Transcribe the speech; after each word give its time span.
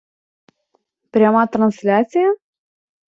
Пряма 1.11 1.43
трансляція? 1.53 2.35